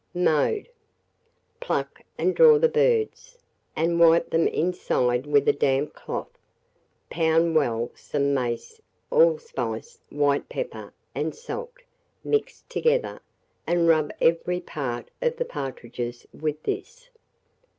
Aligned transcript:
Mode. 0.15 0.67
Pluck 1.59 2.01
and 2.17 2.35
draw 2.35 2.57
the 2.57 2.67
birds, 2.67 3.37
and 3.75 3.99
wipe 3.99 4.31
them 4.31 4.47
inside 4.47 5.27
with 5.27 5.47
a 5.47 5.53
damp 5.53 5.93
cloth. 5.93 6.39
Pound 7.11 7.55
well 7.55 7.91
some 7.93 8.33
mace, 8.33 8.81
allspice, 9.11 9.99
white 10.09 10.49
pepper, 10.49 10.91
and 11.13 11.35
salt; 11.35 11.83
mix 12.23 12.63
together, 12.67 13.21
and 13.67 13.87
rub 13.87 14.11
every 14.19 14.59
part 14.59 15.11
of 15.21 15.35
the 15.37 15.45
partridges 15.45 16.25
with 16.33 16.63
this. 16.63 17.11